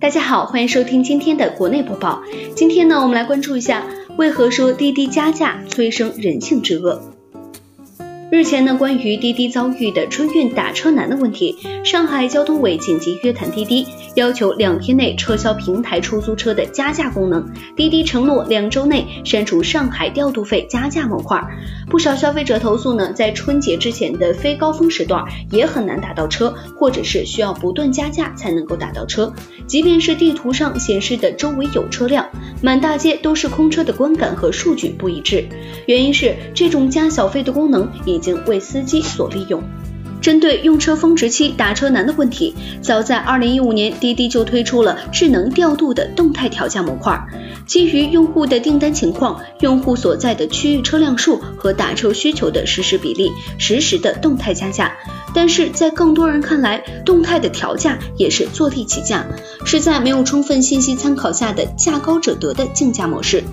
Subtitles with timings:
[0.00, 2.22] 大家好，欢迎收听今天的国内播报。
[2.54, 3.86] 今天呢，我们来关注一下，
[4.16, 7.13] 为何说滴滴加价催生人性之恶。
[8.34, 17.48] 日前呢，关于滴滴遭遇的春运打车难的问题，上海交通委紧急约谈滴滴，要求两天内撤销平台出租车的加价功能。
[17.76, 21.40] 滴滴承诺两周内删除上海调度费加价模块。
[21.88, 29.32] 不少消费者投诉呢，在春节之前的非高峰时段也很难打到车，或者是需要不断加价才能够打到车。
[29.68, 32.26] 即便是地图上显示的周围有车辆，
[32.60, 35.44] 满大街都是空车的观感和数据不一致。
[35.86, 39.62] 原因是这种加小费的功能已经为司机所利用。
[40.22, 47.22] 针对用车峰值期打车难的问题，早在二零一五年，滴滴就推出了智能调度的动态调价模块，
[47.66, 54.92] 基于用户的订单情况、用户所在的区域车辆数和打车需求的实时比例，实时的动态加价。
[55.34, 59.26] 但是在更多人看来，动态的调价也是坐地起价，
[59.66, 63.44] 是在没有充分信息参考下的价高者得的竞价模式。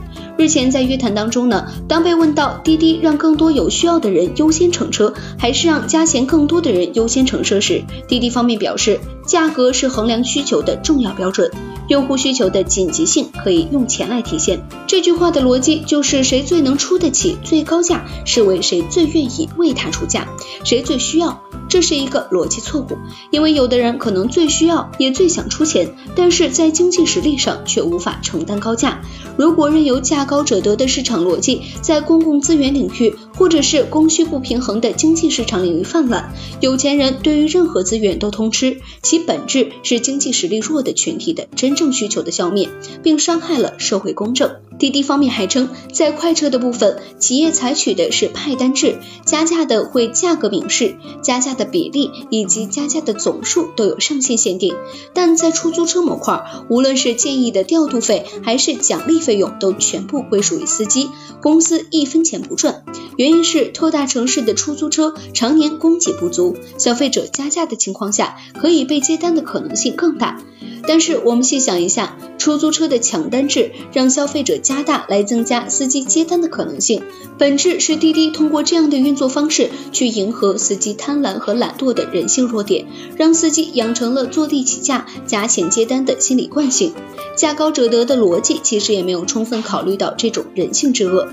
[0.42, 11.52] 日前在约谈当中呢，当被问到滴滴让更多有需要的人优先乘车，还是让加钱更多的人优先乘车时，滴滴方面表示，价格是衡量需求的重要标准，
[11.90, 14.68] 用户需求的紧急性可以用钱来体现。
[14.88, 20.28] 这句话的逻辑就是谁最能出得起最高价，视为谁最愿意为他出价，
[20.64, 21.44] 谁最需要。
[21.72, 22.98] 这是一个逻辑错误，
[23.30, 29.00] 因为有的人可能最需要，也最想出钱，但是在经济实力上却无法承担高价。
[29.38, 42.68] 如果任由价高者得的市场逻辑在公共资源领域或者是供需不平衡的经济市场领域泛滥，有钱人对于任何资源都通吃，其本质是经济实力弱的群体的真正需求的消灭，
[43.02, 44.52] 并伤害了社会公正。
[44.78, 54.76] 滴滴方面还称，在快车的部分，企业采取的是派单制，加价的会价格明示，加价比例以及加价的总数都有上限限定。
[55.14, 61.10] 但在出租车模块，无论是建议的调度费还是奖励费用，都全部归属于司机，
[61.42, 62.84] 公司一分钱不赚。
[63.18, 70.42] 原因是特大城市的出租车常年供给不足，消费者加价的情况下，可以被接单的可能性更大。
[70.92, 77.02] 但是我们细想一下，出租车的抢单制让消费者加大来增加司机接单的可能性，
[77.38, 86.92] 本质是滴滴通过这样的运作方式去迎合司机贪婪和懒惰的人性弱点，让司机养成了坐地起价、加钱接单的心理惯性。
[87.38, 91.30] 价高者得的逻辑其实也没有充分考虑到这种人性之恶。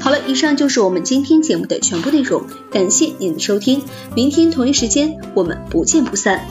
[0.00, 3.82] 好了，以上就是我们今天节目的全部内容，感谢您的收听，
[4.16, 6.48] 明天同一时间我们不见不散。